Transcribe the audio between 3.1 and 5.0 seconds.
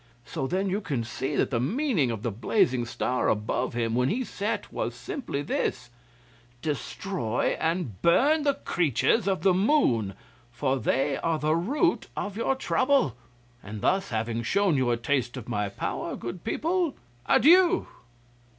above him when he set was